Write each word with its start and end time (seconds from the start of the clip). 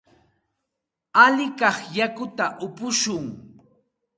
Alikay 1.23 1.79
yakuta 1.97 2.45
upushun. 2.65 3.25